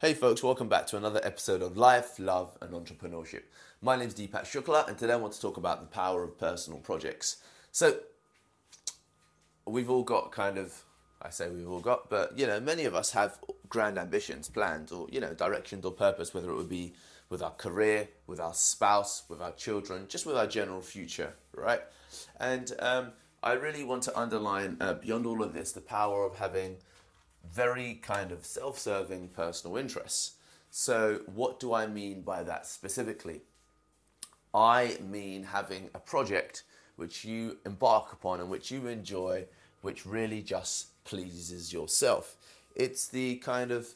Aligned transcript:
Hey 0.00 0.12
folks, 0.12 0.42
welcome 0.42 0.68
back 0.68 0.88
to 0.88 0.96
another 0.96 1.20
episode 1.22 1.62
of 1.62 1.76
Life, 1.76 2.18
Love 2.18 2.58
and 2.60 2.72
Entrepreneurship. 2.72 3.42
My 3.80 3.94
name 3.94 4.08
is 4.08 4.14
Deepak 4.14 4.42
Shukla 4.42 4.88
and 4.88 4.98
today 4.98 5.12
I 5.12 5.16
want 5.16 5.34
to 5.34 5.40
talk 5.40 5.56
about 5.56 5.80
the 5.80 5.86
power 5.86 6.24
of 6.24 6.36
personal 6.36 6.80
projects. 6.80 7.36
So, 7.70 8.00
we've 9.64 9.88
all 9.88 10.02
got 10.02 10.32
kind 10.32 10.58
of, 10.58 10.82
I 11.22 11.30
say 11.30 11.48
we've 11.48 11.70
all 11.70 11.80
got, 11.80 12.10
but 12.10 12.36
you 12.36 12.44
know, 12.44 12.58
many 12.58 12.86
of 12.86 12.94
us 12.96 13.12
have 13.12 13.38
grand 13.68 13.96
ambitions, 13.96 14.48
plans, 14.48 14.90
or 14.90 15.06
you 15.12 15.20
know, 15.20 15.32
directions 15.32 15.84
or 15.84 15.92
purpose, 15.92 16.34
whether 16.34 16.50
it 16.50 16.56
would 16.56 16.68
be 16.68 16.94
with 17.30 17.40
our 17.40 17.52
career, 17.52 18.08
with 18.26 18.40
our 18.40 18.52
spouse, 18.52 19.22
with 19.28 19.40
our 19.40 19.52
children, 19.52 20.06
just 20.08 20.26
with 20.26 20.36
our 20.36 20.48
general 20.48 20.80
future, 20.80 21.34
right? 21.54 21.80
And 22.40 22.72
um, 22.80 23.12
I 23.44 23.52
really 23.52 23.84
want 23.84 24.02
to 24.02 24.18
underline, 24.18 24.76
uh, 24.80 24.94
beyond 24.94 25.24
all 25.24 25.40
of 25.40 25.54
this, 25.54 25.70
the 25.70 25.80
power 25.80 26.26
of 26.26 26.34
having 26.34 26.78
very 27.52 27.94
kind 27.94 28.32
of 28.32 28.44
self 28.44 28.78
serving 28.78 29.28
personal 29.28 29.76
interests. 29.76 30.32
So, 30.70 31.20
what 31.26 31.60
do 31.60 31.72
I 31.72 31.86
mean 31.86 32.22
by 32.22 32.42
that 32.42 32.66
specifically? 32.66 33.42
I 34.52 34.98
mean 35.00 35.44
having 35.44 35.90
a 35.94 35.98
project 35.98 36.62
which 36.96 37.24
you 37.24 37.58
embark 37.66 38.12
upon 38.12 38.40
and 38.40 38.48
which 38.48 38.70
you 38.70 38.86
enjoy, 38.86 39.46
which 39.82 40.06
really 40.06 40.42
just 40.42 41.04
pleases 41.04 41.72
yourself. 41.72 42.36
It's 42.76 43.08
the 43.08 43.36
kind 43.36 43.72
of 43.72 43.88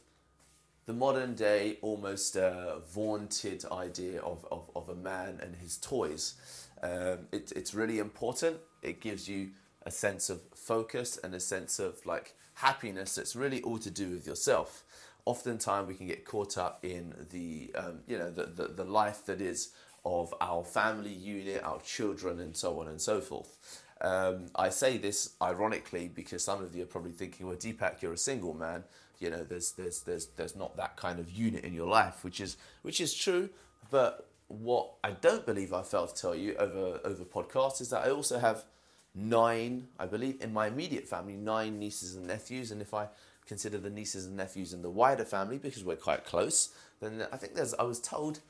the 0.86 0.92
modern 0.92 1.34
day, 1.34 1.76
almost 1.82 2.36
uh, 2.36 2.78
vaunted 2.78 3.64
idea 3.70 4.20
of, 4.20 4.46
of, 4.50 4.70
of 4.74 4.88
a 4.88 4.94
man 4.94 5.38
and 5.42 5.54
his 5.56 5.76
toys. 5.76 6.34
Um, 6.82 7.28
it, 7.30 7.52
it's 7.54 7.74
really 7.74 7.98
important. 7.98 8.56
It 8.82 9.00
gives 9.00 9.28
you 9.28 9.50
a 9.88 9.90
sense 9.90 10.28
of 10.28 10.40
focus 10.54 11.18
and 11.24 11.34
a 11.34 11.40
sense 11.40 11.78
of 11.78 12.04
like 12.06 12.34
happiness 12.54 13.14
that's 13.14 13.34
really 13.34 13.60
all 13.62 13.78
to 13.78 13.90
do 13.90 14.10
with 14.10 14.26
yourself. 14.26 14.84
Oftentimes 15.24 15.88
we 15.88 15.94
can 15.94 16.06
get 16.06 16.24
caught 16.24 16.56
up 16.58 16.84
in 16.84 17.14
the 17.30 17.72
um, 17.74 18.00
you 18.06 18.18
know 18.18 18.30
the, 18.30 18.44
the, 18.46 18.68
the 18.68 18.84
life 18.84 19.24
that 19.26 19.40
is 19.40 19.70
of 20.04 20.32
our 20.40 20.62
family 20.64 21.12
unit, 21.12 21.62
our 21.64 21.80
children, 21.80 22.38
and 22.38 22.56
so 22.56 22.80
on 22.80 22.86
and 22.88 23.00
so 23.00 23.20
forth. 23.20 23.82
Um, 24.00 24.46
I 24.54 24.68
say 24.68 24.96
this 24.96 25.34
ironically 25.42 26.08
because 26.14 26.44
some 26.44 26.62
of 26.62 26.74
you 26.76 26.82
are 26.84 26.92
probably 26.94 27.12
thinking, 27.12 27.46
"Well, 27.46 27.56
Deepak, 27.56 28.00
you're 28.02 28.12
a 28.12 28.18
single 28.30 28.54
man. 28.54 28.84
You 29.18 29.30
know, 29.30 29.42
there's 29.42 29.72
there's 29.72 30.00
there's 30.02 30.26
there's 30.36 30.56
not 30.56 30.76
that 30.76 30.96
kind 30.96 31.18
of 31.18 31.30
unit 31.30 31.64
in 31.64 31.74
your 31.74 31.88
life," 31.88 32.24
which 32.24 32.40
is 32.40 32.56
which 32.82 33.00
is 33.00 33.14
true. 33.14 33.48
But 33.90 34.28
what 34.48 34.92
I 35.02 35.10
don't 35.12 35.44
believe 35.46 35.72
I 35.72 35.82
failed 35.82 36.14
to 36.14 36.20
tell 36.22 36.34
you 36.34 36.54
over 36.56 37.00
over 37.04 37.24
podcast 37.24 37.80
is 37.80 37.88
that 37.90 38.06
I 38.06 38.10
also 38.10 38.38
have 38.38 38.64
nine, 39.14 39.88
I 39.98 40.06
believe, 40.06 40.40
in 40.40 40.52
my 40.52 40.66
immediate 40.68 41.08
family, 41.08 41.34
nine 41.34 41.78
nieces 41.78 42.14
and 42.14 42.26
nephews. 42.26 42.70
And 42.70 42.80
if 42.80 42.94
I 42.94 43.08
consider 43.46 43.78
the 43.78 43.90
nieces 43.90 44.26
and 44.26 44.36
nephews 44.36 44.72
in 44.72 44.82
the 44.82 44.90
wider 44.90 45.24
family, 45.24 45.58
because 45.58 45.84
we're 45.84 45.96
quite 45.96 46.24
close, 46.24 46.70
then 47.00 47.26
I 47.32 47.36
think 47.36 47.54
there's, 47.54 47.74
I 47.74 47.84
was 47.84 48.00
told 48.00 48.40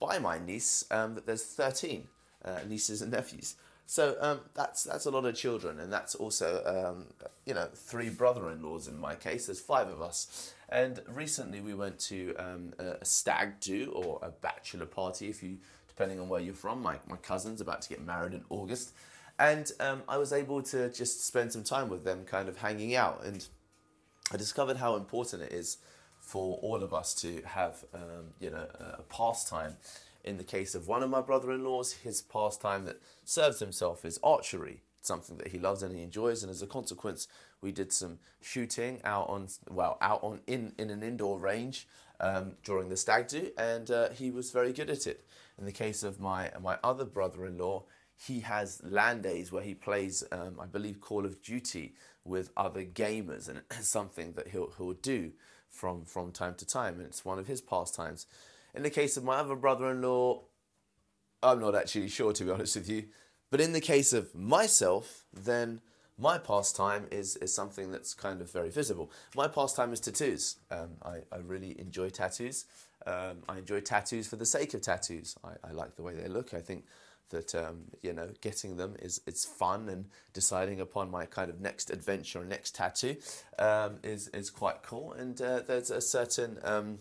by 0.00 0.18
my 0.18 0.38
niece 0.38 0.84
um, 0.90 1.14
that 1.14 1.26
there's 1.26 1.44
13 1.44 2.08
uh, 2.44 2.60
nieces 2.68 3.02
and 3.02 3.12
nephews. 3.12 3.56
So 3.86 4.16
um, 4.20 4.40
that's 4.54 4.84
that's 4.84 5.04
a 5.04 5.10
lot 5.10 5.26
of 5.26 5.34
children, 5.34 5.78
and 5.78 5.92
that's 5.92 6.14
also 6.14 6.62
um, 6.64 7.06
you 7.44 7.52
know 7.52 7.68
three 7.74 8.08
brother-in-laws 8.08 8.88
in 8.88 8.98
my 8.98 9.14
case. 9.14 9.46
There's 9.46 9.60
five 9.60 9.88
of 9.88 10.00
us, 10.00 10.54
and 10.70 11.00
recently 11.06 11.60
we 11.60 11.74
went 11.74 11.98
to 12.00 12.34
um, 12.36 12.72
a 12.78 13.04
stag 13.04 13.60
do 13.60 13.92
or 13.94 14.20
a 14.22 14.30
bachelor 14.30 14.86
party, 14.86 15.28
if 15.28 15.42
you 15.42 15.58
depending 15.86 16.18
on 16.18 16.28
where 16.28 16.40
you're 16.40 16.54
from. 16.54 16.82
My 16.82 16.96
my 17.06 17.16
cousin's 17.16 17.60
about 17.60 17.82
to 17.82 17.88
get 17.90 18.02
married 18.02 18.32
in 18.32 18.42
August, 18.48 18.94
and 19.38 19.70
um, 19.80 20.02
I 20.08 20.18
was 20.18 20.32
able 20.32 20.62
to 20.62 20.90
just 20.90 21.26
spend 21.26 21.52
some 21.52 21.64
time 21.64 21.88
with 21.88 22.04
them, 22.04 22.24
kind 22.24 22.48
of 22.48 22.58
hanging 22.58 22.94
out. 22.94 23.24
And 23.24 23.46
I 24.32 24.36
discovered 24.36 24.76
how 24.76 24.96
important 24.96 25.42
it 25.42 25.52
is 25.52 25.78
for 26.20 26.58
all 26.62 26.82
of 26.82 26.94
us 26.94 27.14
to 27.16 27.42
have, 27.44 27.84
um, 27.92 28.32
you 28.40 28.50
know, 28.50 28.66
a 28.98 29.02
pastime. 29.02 29.76
In 30.24 30.38
the 30.38 30.44
case 30.44 30.74
of 30.74 30.88
one 30.88 31.02
of 31.02 31.10
my 31.10 31.20
brother-in-laws, 31.20 31.92
his 31.92 32.22
pastime 32.22 32.86
that 32.86 33.00
serves 33.24 33.58
himself 33.58 34.04
is 34.04 34.18
archery. 34.22 34.82
Something 35.02 35.36
that 35.36 35.48
he 35.48 35.58
loves 35.58 35.82
and 35.82 35.94
he 35.94 36.02
enjoys, 36.02 36.42
and 36.42 36.50
as 36.50 36.62
a 36.62 36.66
consequence, 36.66 37.28
we 37.60 37.72
did 37.72 37.92
some 37.92 38.18
shooting 38.40 39.02
out 39.04 39.28
on, 39.28 39.48
well, 39.68 39.98
out 40.00 40.20
on 40.22 40.40
in 40.46 40.72
in 40.78 40.88
an 40.88 41.02
indoor 41.02 41.38
range 41.38 41.86
um, 42.20 42.52
during 42.64 42.88
the 42.88 42.96
stag 42.96 43.28
do, 43.28 43.50
and 43.58 43.90
uh, 43.90 44.08
he 44.10 44.30
was 44.30 44.50
very 44.50 44.72
good 44.72 44.88
at 44.88 45.06
it. 45.06 45.26
In 45.58 45.66
the 45.66 45.72
case 45.72 46.02
of 46.02 46.20
my 46.20 46.50
my 46.58 46.78
other 46.82 47.04
brother-in-law, 47.04 47.84
he 48.16 48.40
has 48.40 48.80
LAN 48.84 49.22
days 49.22 49.50
where 49.50 49.62
he 49.62 49.74
plays, 49.74 50.24
um, 50.32 50.58
I 50.60 50.66
believe, 50.66 51.00
Call 51.00 51.24
of 51.24 51.42
Duty 51.42 51.94
with 52.24 52.50
other 52.56 52.84
gamers, 52.84 53.48
and 53.48 53.62
it's 53.70 53.88
something 53.98 54.32
that 54.32 54.48
he'll 54.48 54.72
he'll 54.76 54.94
do 54.94 55.32
from 55.68 56.04
from 56.04 56.32
time 56.32 56.54
to 56.56 56.66
time, 56.66 56.94
and 56.94 57.06
it's 57.06 57.24
one 57.24 57.38
of 57.38 57.46
his 57.46 57.60
pastimes. 57.60 58.26
In 58.74 58.82
the 58.82 58.90
case 58.90 59.16
of 59.16 59.24
my 59.24 59.36
other 59.36 59.56
brother-in-law, 59.56 60.42
I'm 61.42 61.60
not 61.60 61.74
actually 61.74 62.08
sure 62.08 62.32
to 62.32 62.44
be 62.44 62.50
honest 62.50 62.76
with 62.76 62.88
you, 62.88 63.04
but 63.50 63.60
in 63.60 63.72
the 63.72 63.80
case 63.80 64.12
of 64.12 64.34
myself, 64.34 65.24
then 65.32 65.80
my 66.16 66.38
pastime 66.38 67.06
is 67.10 67.36
is 67.36 67.52
something 67.52 67.90
that's 67.90 68.14
kind 68.14 68.40
of 68.40 68.50
very 68.50 68.70
visible. 68.70 69.10
My 69.34 69.48
pastime 69.48 69.92
is 69.92 70.00
tattoos. 70.00 70.56
Um, 70.70 70.90
I, 71.02 71.18
I 71.32 71.38
really 71.38 71.78
enjoy 71.78 72.10
tattoos. 72.10 72.64
Um, 73.06 73.42
I 73.48 73.58
enjoy 73.58 73.80
tattoos 73.80 74.28
for 74.28 74.36
the 74.36 74.46
sake 74.46 74.72
of 74.72 74.80
tattoos. 74.80 75.36
I, 75.44 75.68
I 75.68 75.72
like 75.72 75.96
the 75.96 76.02
way 76.02 76.14
they 76.14 76.28
look. 76.28 76.54
I 76.54 76.60
think 76.60 76.84
that 77.30 77.54
um, 77.54 77.84
you 78.02 78.12
know 78.12 78.30
getting 78.40 78.76
them 78.76 78.96
is 79.00 79.20
it's 79.26 79.44
fun 79.44 79.88
and 79.88 80.06
deciding 80.32 80.80
upon 80.80 81.10
my 81.10 81.26
kind 81.26 81.50
of 81.50 81.60
next 81.60 81.90
adventure 81.90 82.40
or 82.40 82.44
next 82.44 82.74
tattoo 82.74 83.16
um, 83.58 83.98
is 84.02 84.28
is 84.28 84.50
quite 84.50 84.82
cool. 84.82 85.12
And 85.12 85.40
uh, 85.40 85.60
there's 85.66 85.90
a 85.90 86.00
certain 86.00 86.58
um, 86.62 86.98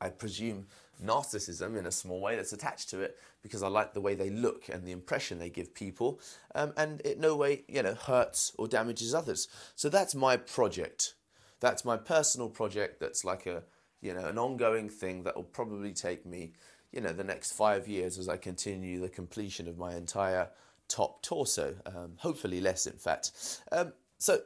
I 0.00 0.10
presume 0.10 0.66
narcissism 1.04 1.78
in 1.78 1.86
a 1.86 1.92
small 1.92 2.20
way 2.20 2.36
that's 2.36 2.52
attached 2.52 2.90
to 2.90 3.00
it 3.00 3.16
because 3.42 3.62
I 3.62 3.68
like 3.68 3.94
the 3.94 4.00
way 4.00 4.14
they 4.14 4.30
look 4.30 4.68
and 4.68 4.84
the 4.84 4.90
impression 4.90 5.38
they 5.38 5.50
give 5.50 5.72
people 5.72 6.20
um, 6.56 6.72
and 6.76 7.00
it 7.04 7.20
no 7.20 7.36
way 7.36 7.62
you 7.68 7.82
know 7.82 7.94
hurts 7.94 8.52
or 8.58 8.66
damages 8.68 9.14
others. 9.14 9.48
So 9.76 9.88
that's 9.88 10.14
my 10.14 10.36
project. 10.36 11.14
That's 11.60 11.84
my 11.84 11.96
personal 11.96 12.48
project 12.48 13.00
that's 13.00 13.24
like 13.24 13.46
a 13.46 13.62
you 14.00 14.14
know 14.14 14.26
an 14.26 14.38
ongoing 14.38 14.88
thing 14.88 15.24
that 15.24 15.36
will 15.36 15.44
probably 15.44 15.92
take 15.92 16.24
me 16.24 16.52
you 16.92 17.00
know 17.00 17.12
the 17.12 17.24
next 17.24 17.52
five 17.52 17.86
years 17.88 18.18
as 18.18 18.28
I 18.28 18.36
continue 18.36 19.00
the 19.00 19.08
completion 19.08 19.68
of 19.68 19.78
my 19.78 19.94
entire 19.94 20.48
top 20.88 21.22
torso. 21.22 21.76
Um, 21.86 22.14
hopefully 22.16 22.60
less, 22.60 22.86
in 22.86 22.96
fact. 22.96 23.60
Um, 23.70 23.92
so, 24.18 24.40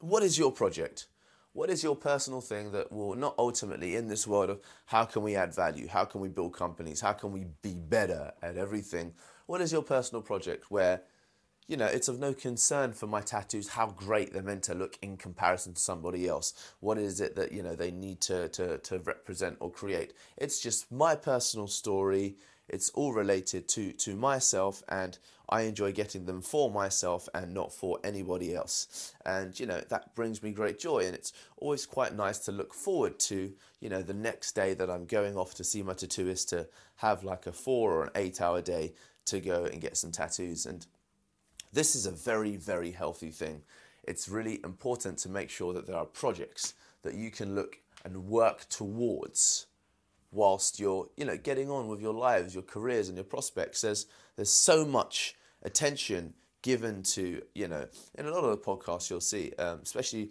what 0.00 0.22
is 0.22 0.38
your 0.38 0.50
project? 0.50 1.06
What 1.52 1.70
is 1.70 1.82
your 1.82 1.96
personal 1.96 2.40
thing 2.40 2.72
that 2.72 2.92
will 2.92 3.14
not 3.14 3.34
ultimately 3.38 3.96
in 3.96 4.06
this 4.06 4.26
world 4.26 4.50
of 4.50 4.60
how 4.86 5.04
can 5.04 5.22
we 5.22 5.34
add 5.34 5.54
value? 5.54 5.88
How 5.88 6.04
can 6.04 6.20
we 6.20 6.28
build 6.28 6.52
companies? 6.52 7.00
How 7.00 7.12
can 7.12 7.32
we 7.32 7.46
be 7.62 7.74
better 7.74 8.32
at 8.42 8.56
everything? 8.56 9.14
What 9.46 9.60
is 9.60 9.72
your 9.72 9.82
personal 9.82 10.22
project 10.22 10.70
where 10.70 11.02
you 11.68 11.76
know, 11.76 11.86
it's 11.86 12.08
of 12.08 12.18
no 12.18 12.32
concern 12.32 12.92
for 12.94 13.06
my 13.06 13.20
tattoos 13.20 13.68
how 13.68 13.88
great 13.88 14.32
they're 14.32 14.42
meant 14.42 14.64
to 14.64 14.74
look 14.74 14.98
in 15.02 15.18
comparison 15.18 15.74
to 15.74 15.80
somebody 15.80 16.26
else. 16.26 16.74
What 16.80 16.96
is 16.96 17.20
it 17.20 17.36
that, 17.36 17.52
you 17.52 17.62
know, 17.62 17.74
they 17.74 17.90
need 17.90 18.22
to, 18.22 18.48
to, 18.48 18.78
to 18.78 18.98
represent 19.00 19.58
or 19.60 19.70
create? 19.70 20.14
It's 20.38 20.60
just 20.60 20.90
my 20.90 21.14
personal 21.14 21.68
story. 21.68 22.36
It's 22.70 22.90
all 22.90 23.12
related 23.12 23.68
to, 23.68 23.92
to 23.92 24.14
myself, 24.14 24.82
and 24.88 25.18
I 25.48 25.62
enjoy 25.62 25.92
getting 25.92 26.26
them 26.26 26.42
for 26.42 26.70
myself 26.70 27.26
and 27.34 27.54
not 27.54 27.72
for 27.72 27.98
anybody 28.04 28.54
else. 28.54 29.14
And, 29.24 29.58
you 29.58 29.64
know, 29.64 29.80
that 29.88 30.14
brings 30.14 30.42
me 30.42 30.52
great 30.52 30.78
joy. 30.78 31.06
And 31.06 31.14
it's 31.14 31.32
always 31.56 31.86
quite 31.86 32.14
nice 32.14 32.38
to 32.40 32.52
look 32.52 32.74
forward 32.74 33.18
to, 33.20 33.52
you 33.80 33.88
know, 33.88 34.02
the 34.02 34.12
next 34.12 34.52
day 34.52 34.74
that 34.74 34.90
I'm 34.90 35.06
going 35.06 35.36
off 35.36 35.54
to 35.54 35.64
see 35.64 35.82
my 35.82 35.94
tattooist 35.94 36.48
to 36.50 36.68
have 36.96 37.24
like 37.24 37.46
a 37.46 37.52
four 37.52 37.92
or 37.92 38.04
an 38.04 38.10
eight 38.14 38.40
hour 38.42 38.60
day 38.60 38.92
to 39.26 39.40
go 39.40 39.64
and 39.64 39.80
get 39.80 39.96
some 39.96 40.12
tattoos. 40.12 40.66
And 40.66 40.86
this 41.72 41.94
is 41.94 42.06
a 42.06 42.10
very, 42.10 42.56
very 42.56 42.90
healthy 42.90 43.30
thing. 43.30 43.62
It's 44.04 44.28
really 44.28 44.60
important 44.64 45.18
to 45.18 45.28
make 45.28 45.50
sure 45.50 45.72
that 45.72 45.86
there 45.86 45.96
are 45.96 46.06
projects 46.06 46.74
that 47.02 47.14
you 47.14 47.30
can 47.30 47.54
look 47.54 47.78
and 48.04 48.28
work 48.28 48.68
towards 48.68 49.66
whilst 50.30 50.78
you're, 50.78 51.08
you 51.16 51.24
know, 51.24 51.36
getting 51.36 51.70
on 51.70 51.88
with 51.88 52.00
your 52.00 52.14
lives, 52.14 52.54
your 52.54 52.62
careers 52.62 53.08
and 53.08 53.16
your 53.16 53.24
prospects. 53.24 53.80
There's 53.80 54.06
there's 54.36 54.50
so 54.52 54.84
much 54.84 55.36
attention 55.62 56.34
given 56.62 57.02
to, 57.02 57.42
you 57.54 57.68
know, 57.68 57.86
in 58.16 58.26
a 58.26 58.30
lot 58.30 58.44
of 58.44 58.50
the 58.50 58.56
podcasts 58.56 59.10
you'll 59.10 59.20
see, 59.20 59.52
um, 59.58 59.80
especially 59.82 60.30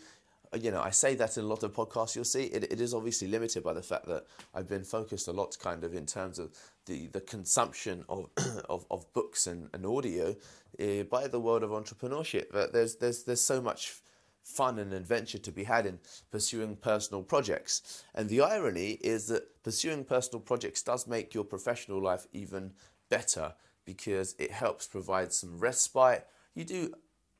you 0.56 0.72
know, 0.72 0.82
I 0.82 0.92
say 0.92 1.16
that 1.16 1.38
in 1.38 1.44
a 1.44 1.48
lot 1.48 1.64
of 1.64 1.74
podcasts 1.74 2.16
you'll 2.16 2.24
see, 2.24 2.44
it, 2.44 2.72
it 2.72 2.80
is 2.80 2.94
obviously 2.94 3.28
limited 3.28 3.64
by 3.64 3.74
the 3.74 3.82
fact 3.82 4.06
that 4.08 4.26
I've 4.54 4.68
been 4.68 4.84
focused 4.84 5.28
a 5.28 5.34
lot 5.34 5.58
kind 5.60 5.84
of 5.84 5.94
in 5.94 6.06
terms 6.06 6.40
of 6.40 6.52
the, 6.88 7.08
the 7.08 7.22
consumption 7.22 8.04
of, 8.10 8.30
of, 8.70 8.86
of 8.90 9.12
books 9.14 9.48
and, 9.48 9.70
and 9.74 9.86
audio 9.86 10.36
uh, 10.82 11.04
by 11.04 11.28
the 11.28 11.40
world 11.40 11.64
of 11.64 11.70
entrepreneurship. 11.70 12.46
But 12.52 12.74
there's, 12.74 12.96
there's, 12.96 13.24
there's 13.24 13.42
so 13.42 13.62
much 13.62 13.94
fun 14.44 14.80
and 14.80 14.94
adventure 14.94 15.38
to 15.38 15.52
be 15.52 15.66
had 15.66 15.86
in 15.86 16.00
pursuing 16.32 16.76
personal 16.78 17.22
projects. 17.22 18.04
And 18.16 18.30
the 18.30 18.42
irony 18.42 18.92
is 19.02 19.28
that 19.28 19.62
pursuing 19.64 20.06
personal 20.06 20.40
projects 20.40 20.82
does 20.82 21.06
make 21.06 21.34
your 21.34 21.44
professional 21.44 22.02
life 22.02 22.28
even 22.32 22.72
better 23.10 23.54
because 23.86 24.36
it 24.40 24.52
helps 24.52 24.88
provide 24.88 25.34
some 25.34 25.60
respite. 25.60 26.26
You 26.56 26.64
do 26.64 26.94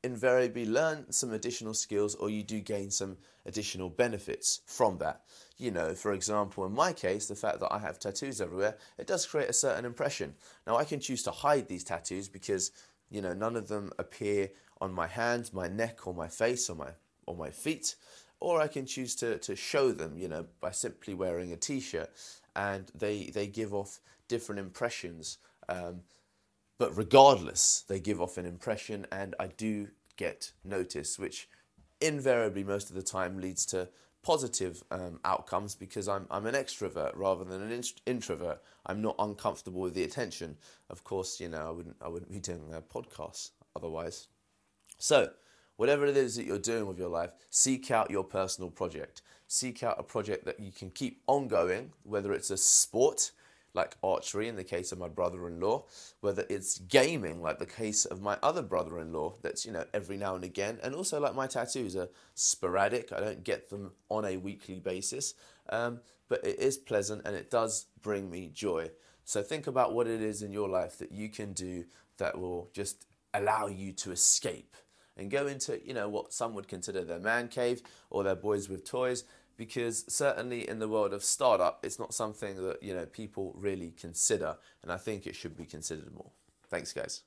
invariably 0.04 0.64
learn 0.64 1.10
some 1.10 1.32
additional 1.32 1.74
skills 1.74 2.14
or 2.14 2.30
you 2.30 2.42
do 2.42 2.60
gain 2.60 2.90
some 2.90 3.16
additional 3.46 3.88
benefits 3.88 4.60
from 4.66 4.98
that. 4.98 5.22
You 5.56 5.72
know, 5.72 5.94
for 5.94 6.12
example, 6.12 6.64
in 6.66 6.72
my 6.72 6.92
case, 6.92 7.26
the 7.26 7.34
fact 7.34 7.60
that 7.60 7.72
I 7.72 7.78
have 7.78 7.98
tattoos 7.98 8.40
everywhere, 8.40 8.76
it 8.96 9.06
does 9.06 9.26
create 9.26 9.50
a 9.50 9.54
certain 9.54 9.84
impression. 9.84 10.34
Now, 10.66 10.76
I 10.76 10.84
can 10.84 11.00
choose 11.00 11.22
to 11.24 11.32
hide 11.32 11.68
these 11.68 11.82
tattoos 11.82 12.28
because, 12.28 12.70
you 13.10 13.20
know, 13.20 13.34
none 13.34 13.56
of 13.56 13.66
them 13.66 13.90
appear 13.98 14.50
on 14.80 14.92
my 14.92 15.08
hands, 15.08 15.52
my 15.52 15.66
neck, 15.66 16.06
or 16.06 16.14
my 16.14 16.28
face, 16.28 16.70
or 16.70 16.76
my, 16.76 16.90
or 17.26 17.34
my 17.34 17.50
feet. 17.50 17.96
Or 18.38 18.60
I 18.60 18.68
can 18.68 18.86
choose 18.86 19.16
to, 19.16 19.38
to 19.38 19.56
show 19.56 19.90
them, 19.90 20.16
you 20.16 20.28
know, 20.28 20.46
by 20.60 20.70
simply 20.70 21.14
wearing 21.14 21.52
a 21.52 21.56
t 21.56 21.80
shirt 21.80 22.10
and 22.54 22.90
they, 22.94 23.30
they 23.34 23.48
give 23.48 23.74
off 23.74 23.98
different 24.28 24.60
impressions. 24.60 25.38
Um, 25.68 26.02
but 26.78 26.96
regardless, 26.96 27.84
they 27.88 28.00
give 28.00 28.20
off 28.20 28.38
an 28.38 28.46
impression, 28.46 29.06
and 29.10 29.34
I 29.38 29.48
do 29.48 29.88
get 30.16 30.52
noticed, 30.64 31.18
which 31.18 31.48
invariably 32.00 32.64
most 32.64 32.88
of 32.88 32.96
the 32.96 33.02
time 33.02 33.40
leads 33.40 33.66
to 33.66 33.88
positive 34.22 34.82
um, 34.90 35.20
outcomes 35.24 35.74
because 35.74 36.08
I'm, 36.08 36.26
I'm 36.30 36.46
an 36.46 36.54
extrovert 36.54 37.12
rather 37.14 37.44
than 37.44 37.62
an 37.62 37.82
introvert. 38.06 38.60
I'm 38.86 39.00
not 39.00 39.16
uncomfortable 39.18 39.80
with 39.80 39.94
the 39.94 40.04
attention. 40.04 40.56
Of 40.90 41.04
course, 41.04 41.40
you 41.40 41.48
know, 41.48 41.66
I 41.66 41.70
wouldn't, 41.70 41.96
I 42.00 42.08
wouldn't 42.08 42.30
be 42.30 42.40
doing 42.40 42.72
a 42.72 42.80
podcast 42.80 43.50
otherwise. 43.74 44.28
So, 44.98 45.30
whatever 45.76 46.06
it 46.06 46.16
is 46.16 46.36
that 46.36 46.44
you're 46.44 46.58
doing 46.58 46.86
with 46.86 46.98
your 46.98 47.08
life, 47.08 47.30
seek 47.50 47.90
out 47.90 48.10
your 48.10 48.24
personal 48.24 48.70
project. 48.70 49.22
Seek 49.46 49.82
out 49.82 49.98
a 49.98 50.02
project 50.02 50.44
that 50.44 50.60
you 50.60 50.72
can 50.72 50.90
keep 50.90 51.22
ongoing, 51.26 51.92
whether 52.02 52.32
it's 52.32 52.50
a 52.50 52.56
sport, 52.56 53.30
like 53.74 53.96
archery 54.02 54.48
in 54.48 54.56
the 54.56 54.64
case 54.64 54.92
of 54.92 54.98
my 54.98 55.08
brother-in-law, 55.08 55.84
whether 56.20 56.44
it's 56.48 56.78
gaming 56.78 57.42
like 57.42 57.58
the 57.58 57.66
case 57.66 58.04
of 58.04 58.20
my 58.20 58.36
other 58.42 58.62
brother-in-law 58.62 59.34
that's 59.42 59.64
you 59.64 59.72
know 59.72 59.84
every 59.92 60.16
now 60.16 60.34
and 60.34 60.44
again, 60.44 60.78
and 60.82 60.94
also 60.94 61.20
like 61.20 61.34
my 61.34 61.46
tattoos 61.46 61.96
are 61.96 62.08
sporadic. 62.34 63.12
I 63.12 63.20
don't 63.20 63.44
get 63.44 63.70
them 63.70 63.92
on 64.08 64.24
a 64.24 64.36
weekly 64.36 64.80
basis, 64.80 65.34
um, 65.68 66.00
but 66.28 66.44
it 66.44 66.58
is 66.58 66.76
pleasant 66.76 67.22
and 67.24 67.36
it 67.36 67.50
does 67.50 67.86
bring 68.02 68.30
me 68.30 68.50
joy. 68.52 68.90
So 69.24 69.42
think 69.42 69.66
about 69.66 69.92
what 69.94 70.06
it 70.06 70.22
is 70.22 70.42
in 70.42 70.52
your 70.52 70.68
life 70.68 70.98
that 70.98 71.12
you 71.12 71.28
can 71.28 71.52
do 71.52 71.84
that 72.16 72.38
will 72.38 72.70
just 72.72 73.06
allow 73.34 73.66
you 73.66 73.92
to 73.92 74.10
escape 74.10 74.74
and 75.18 75.30
go 75.30 75.46
into 75.46 75.80
you 75.86 75.92
know 75.92 76.08
what 76.08 76.32
some 76.32 76.54
would 76.54 76.68
consider 76.68 77.04
their 77.04 77.18
man 77.18 77.48
cave 77.48 77.82
or 78.10 78.24
their 78.24 78.36
boys 78.36 78.68
with 78.68 78.84
toys 78.84 79.24
because 79.58 80.04
certainly 80.08 80.66
in 80.66 80.78
the 80.78 80.88
world 80.88 81.12
of 81.12 81.22
startup, 81.22 81.84
it's 81.84 81.98
not 81.98 82.14
something 82.14 82.56
that 82.64 82.82
you 82.82 82.94
know 82.94 83.04
people 83.04 83.54
really 83.58 83.90
consider, 83.90 84.56
and 84.82 84.90
I 84.90 84.96
think 84.96 85.26
it 85.26 85.36
should 85.36 85.56
be 85.56 85.66
considered 85.66 86.14
more. 86.14 86.30
Thanks, 86.70 86.94
guys. 86.94 87.22